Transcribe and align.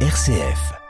RCF. 0.00 0.85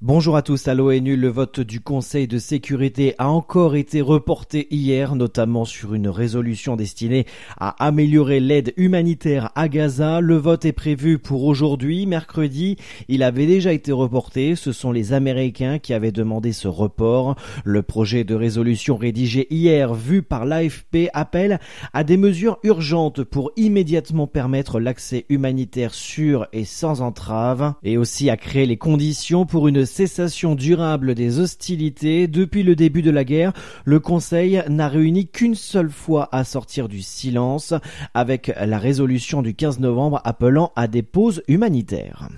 Bonjour 0.00 0.36
à 0.36 0.42
tous. 0.42 0.68
À 0.68 0.74
l'ONU, 0.74 1.16
le 1.16 1.26
vote 1.26 1.58
du 1.58 1.80
Conseil 1.80 2.28
de 2.28 2.38
sécurité 2.38 3.16
a 3.18 3.30
encore 3.30 3.74
été 3.74 4.00
reporté 4.00 4.68
hier, 4.70 5.16
notamment 5.16 5.64
sur 5.64 5.92
une 5.92 6.06
résolution 6.06 6.76
destinée 6.76 7.26
à 7.58 7.70
améliorer 7.84 8.38
l'aide 8.38 8.72
humanitaire 8.76 9.50
à 9.56 9.68
Gaza. 9.68 10.20
Le 10.20 10.36
vote 10.36 10.64
est 10.64 10.72
prévu 10.72 11.18
pour 11.18 11.42
aujourd'hui, 11.42 12.06
mercredi. 12.06 12.76
Il 13.08 13.24
avait 13.24 13.48
déjà 13.48 13.72
été 13.72 13.90
reporté. 13.90 14.54
Ce 14.54 14.70
sont 14.70 14.92
les 14.92 15.12
Américains 15.12 15.80
qui 15.80 15.92
avaient 15.92 16.12
demandé 16.12 16.52
ce 16.52 16.68
report. 16.68 17.34
Le 17.64 17.82
projet 17.82 18.22
de 18.22 18.36
résolution 18.36 18.96
rédigé 18.96 19.48
hier, 19.50 19.94
vu 19.94 20.22
par 20.22 20.44
l'AFP, 20.44 21.08
appelle 21.12 21.58
à 21.92 22.04
des 22.04 22.16
mesures 22.16 22.60
urgentes 22.62 23.24
pour 23.24 23.50
immédiatement 23.56 24.28
permettre 24.28 24.78
l'accès 24.78 25.26
humanitaire 25.28 25.92
sûr 25.92 26.46
et 26.52 26.64
sans 26.64 27.00
entrave, 27.00 27.74
et 27.82 27.98
aussi 27.98 28.30
à 28.30 28.36
créer 28.36 28.66
les 28.66 28.76
conditions 28.76 29.44
pour 29.44 29.66
une 29.66 29.87
cessation 29.88 30.54
durable 30.54 31.14
des 31.14 31.40
hostilités. 31.40 32.28
Depuis 32.28 32.62
le 32.62 32.76
début 32.76 33.02
de 33.02 33.10
la 33.10 33.24
guerre, 33.24 33.52
le 33.84 33.98
Conseil 33.98 34.62
n'a 34.68 34.88
réuni 34.88 35.26
qu'une 35.26 35.56
seule 35.56 35.90
fois 35.90 36.28
à 36.30 36.44
sortir 36.44 36.88
du 36.88 37.02
silence 37.02 37.74
avec 38.14 38.52
la 38.64 38.78
résolution 38.78 39.42
du 39.42 39.54
15 39.54 39.80
novembre 39.80 40.20
appelant 40.24 40.72
à 40.76 40.86
des 40.86 41.02
pauses 41.02 41.42
humanitaires. 41.48 42.28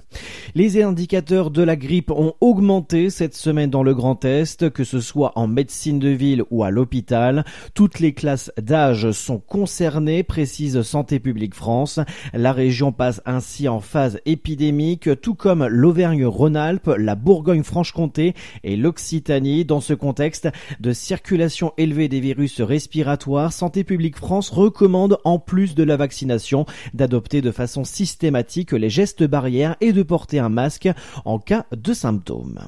Les 0.55 0.83
indicateurs 0.83 1.51
de 1.51 1.63
la 1.63 1.77
grippe 1.77 2.11
ont 2.11 2.35
augmenté 2.41 3.11
cette 3.11 3.35
semaine 3.35 3.71
dans 3.71 3.83
le 3.83 3.95
Grand 3.95 4.25
Est, 4.25 4.71
que 4.71 4.85
ce 4.85 5.01
soit 5.01 5.33
en 5.37 5.47
médecine 5.47 5.99
de 5.99 6.09
ville 6.09 6.43
ou 6.51 6.65
à 6.65 6.71
l'hôpital. 6.71 7.45
Toutes 7.75 8.01
les 8.01 8.15
classes 8.15 8.51
d'âge 8.61 9.11
sont 9.13 9.39
concernées, 9.39 10.23
précise 10.23 10.83
Santé 10.83 11.21
publique 11.21 11.55
France. 11.55 12.01
La 12.33 12.53
région 12.53 12.93
passe 12.93 13.21
ainsi 13.27 13.69
en 13.69 13.81
phase 13.81 14.21
épidémique, 14.27 15.09
tout 15.21 15.35
comme 15.35 15.67
l'Auvergne-Rhône-Alpes, 15.67 16.91
la 16.99 17.15
Bourgogne 17.15 17.40
Bourgogne-Franche-Comté 17.41 18.35
et 18.65 18.77
l'Occitanie. 18.77 19.65
Dans 19.65 19.81
ce 19.81 19.95
contexte 19.95 20.49
de 20.79 20.93
circulation 20.93 21.73
élevée 21.79 22.09
des 22.09 22.21
virus 22.21 22.61
respiratoires, 22.61 23.53
Santé 23.53 23.83
publique 23.83 24.19
France 24.19 24.51
recommande, 24.51 25.17
en 25.25 25.39
plus 25.39 25.75
de 25.75 25.83
la 25.83 25.97
vaccination, 25.97 26.67
d'adopter 26.93 27.41
de 27.41 27.51
façon 27.51 27.85
systématique 27.85 28.73
les 28.73 28.91
gestes 28.91 29.25
barrières 29.25 29.77
et 29.81 29.95
de 29.95 30.03
porter 30.03 30.39
un 30.39 30.51
masque 30.51 30.91
en 31.25 31.39
cas 31.39 31.65
de 31.75 31.95
symptômes. 31.95 32.59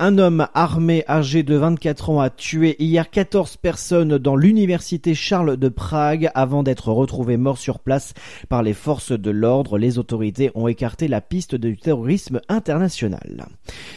Un 0.00 0.18
homme 0.18 0.48
armé 0.54 1.04
âgé 1.08 1.44
de 1.44 1.54
24 1.54 2.10
ans 2.10 2.20
a 2.20 2.30
tué 2.30 2.74
hier 2.80 3.10
14 3.10 3.58
personnes 3.58 4.18
dans 4.18 4.34
l'université 4.34 5.14
Charles 5.14 5.56
de 5.56 5.68
Prague 5.68 6.30
avant 6.34 6.64
d'être 6.64 6.90
retrouvé 6.90 7.36
mort 7.36 7.58
sur 7.58 7.78
place 7.78 8.14
par 8.48 8.64
les 8.64 8.74
forces 8.74 9.12
de 9.12 9.30
l'ordre. 9.30 9.78
Les 9.78 9.98
autorités 9.98 10.50
ont 10.56 10.66
écarté 10.66 11.06
la 11.06 11.20
piste 11.20 11.54
du 11.54 11.76
terrorisme 11.76 12.40
international. 12.48 13.46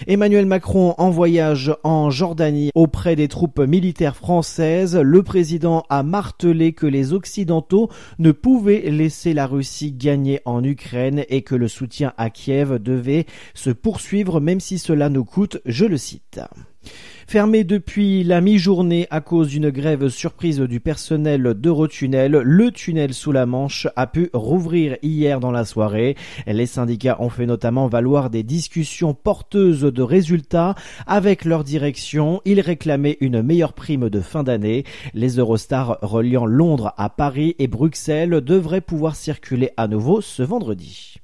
Emmanuel 0.05 0.45
Macron 0.45 0.95
en 0.97 1.09
voyage 1.09 1.73
en 1.83 2.09
Jordanie 2.09 2.71
auprès 2.75 3.15
des 3.15 3.27
troupes 3.27 3.59
militaires 3.59 4.17
françaises. 4.17 4.97
Le 4.97 5.23
président 5.23 5.85
a 5.89 6.03
martelé 6.03 6.73
que 6.73 6.85
les 6.85 7.13
Occidentaux 7.13 7.89
ne 8.19 8.31
pouvaient 8.31 8.89
laisser 8.89 9.33
la 9.33 9.47
Russie 9.47 9.93
gagner 9.93 10.41
en 10.45 10.63
Ukraine 10.63 11.23
et 11.29 11.41
que 11.41 11.55
le 11.55 11.67
soutien 11.67 12.13
à 12.17 12.29
Kiev 12.29 12.79
devait 12.79 13.25
se 13.53 13.69
poursuivre 13.69 14.41
même 14.41 14.59
si 14.59 14.77
cela 14.77 15.09
nous 15.09 15.25
coûte, 15.25 15.59
je 15.65 15.85
le 15.85 15.97
cite. 15.97 16.39
Fermé 17.27 17.63
depuis 17.63 18.23
la 18.23 18.41
mi-journée 18.41 19.07
à 19.09 19.21
cause 19.21 19.47
d'une 19.47 19.69
grève 19.69 20.09
surprise 20.09 20.59
du 20.59 20.79
personnel 20.79 21.53
d'Eurotunnel, 21.55 22.31
le 22.31 22.71
tunnel 22.71 23.13
sous 23.13 23.31
la 23.31 23.45
Manche 23.45 23.87
a 23.95 24.07
pu 24.07 24.29
rouvrir 24.33 24.97
hier 25.01 25.39
dans 25.39 25.51
la 25.51 25.65
soirée. 25.65 26.15
Les 26.45 26.65
syndicats 26.65 27.17
ont 27.19 27.29
fait 27.29 27.45
notamment 27.45 27.87
valoir 27.87 28.29
des 28.29 28.43
discussions 28.43 29.13
porteuses 29.13 29.81
de 29.81 30.01
résultats 30.01 30.75
avec 31.07 31.45
leur 31.45 31.63
direction. 31.63 32.41
Ils 32.45 32.61
réclamaient 32.61 33.17
une 33.21 33.41
meilleure 33.41 33.73
prime 33.73 34.09
de 34.09 34.19
fin 34.19 34.43
d'année. 34.43 34.83
Les 35.13 35.37
Eurostars 35.39 35.97
reliant 36.01 36.45
Londres 36.45 36.93
à 36.97 37.09
Paris 37.09 37.55
et 37.57 37.67
Bruxelles 37.67 38.41
devraient 38.41 38.81
pouvoir 38.81 39.15
circuler 39.15 39.71
à 39.77 39.87
nouveau 39.87 40.21
ce 40.21 40.43
vendredi. 40.43 41.22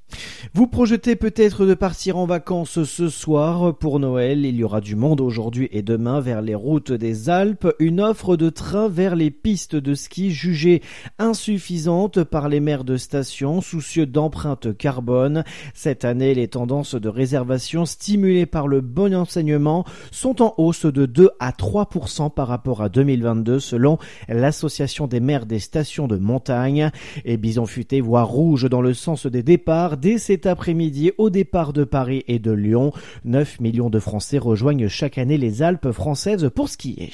Vous 0.54 0.66
projetez 0.66 1.16
peut-être 1.16 1.66
de 1.66 1.74
partir 1.74 2.16
en 2.16 2.26
vacances 2.26 2.82
ce 2.82 3.08
soir 3.08 3.76
pour 3.76 4.00
Noël. 4.00 4.44
Il 4.44 4.56
y 4.56 4.64
aura 4.64 4.80
du 4.80 4.96
monde 4.96 5.20
aujourd'hui 5.20 5.68
et 5.72 5.82
demain 5.82 6.20
vers 6.20 6.42
les 6.42 6.54
routes 6.54 6.92
des 6.92 7.30
Alpes. 7.30 7.72
Une 7.78 8.00
offre 8.00 8.36
de 8.36 8.50
train 8.50 8.88
vers 8.88 9.16
les 9.16 9.30
pistes 9.30 9.76
de 9.76 9.94
ski 9.94 10.30
jugée 10.30 10.82
insuffisante 11.18 12.24
par 12.24 12.48
les 12.48 12.60
maires 12.60 12.84
de 12.84 12.96
station 12.96 13.60
soucieux 13.60 14.06
d'empreinte 14.06 14.76
carbone. 14.76 15.44
Cette 15.74 16.04
année, 16.04 16.34
les 16.34 16.48
tendances 16.48 16.94
de 16.94 17.08
réservation 17.08 17.84
stimulées 17.86 18.46
par 18.46 18.66
le 18.66 18.80
bon 18.80 19.14
enseignement 19.14 19.84
sont 20.10 20.42
en 20.42 20.54
hausse 20.58 20.86
de 20.86 21.06
2 21.06 21.30
à 21.38 21.52
3% 21.52 22.30
par 22.32 22.48
rapport 22.48 22.82
à 22.82 22.88
2022 22.88 23.60
selon 23.60 23.98
l'association 24.28 25.06
des 25.06 25.20
maires 25.20 25.46
des 25.46 25.58
stations 25.58 26.08
de 26.08 26.16
montagne. 26.16 26.90
Et 27.24 27.36
bison 27.36 27.66
futé 27.66 28.00
voit 28.00 28.22
rouge 28.22 28.68
dans 28.68 28.82
le 28.82 28.94
sens 28.94 29.26
des 29.26 29.42
départs 29.42 29.96
dès 30.00 30.18
cet 30.18 30.46
après-midi 30.46 31.12
au 31.18 31.30
départ 31.30 31.72
de 31.72 31.84
Paris 31.84 32.24
et 32.26 32.38
de 32.38 32.50
Lyon. 32.50 32.92
9 33.24 33.60
millions 33.60 33.90
de 33.90 33.98
Français 33.98 34.38
rejoignent 34.38 34.88
chaque 34.88 35.18
année 35.18 35.38
les 35.38 35.62
Alpes 35.62 35.92
françaises 35.92 36.50
pour 36.54 36.68
skier. 36.68 37.12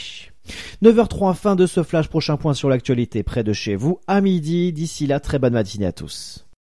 9h03, 0.82 1.34
fin 1.34 1.56
de 1.56 1.66
ce 1.66 1.82
flash. 1.82 2.08
Prochain 2.08 2.36
point 2.36 2.54
sur 2.54 2.68
l'actualité 2.68 3.22
près 3.22 3.44
de 3.44 3.52
chez 3.52 3.74
vous 3.74 3.98
à 4.06 4.20
midi. 4.20 4.72
D'ici 4.72 5.06
là, 5.06 5.20
très 5.20 5.38
bonne 5.38 5.54
matinée 5.54 5.86
à 5.86 5.92
tous. 5.92 6.45